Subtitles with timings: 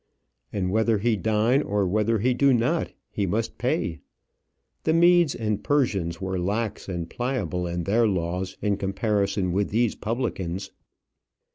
[0.51, 3.99] And whether he dine, or whether he do not, he must pay.
[4.83, 9.93] The Medes and Persians were lax and pliable in their laws in comparison with these
[9.93, 10.71] publicans.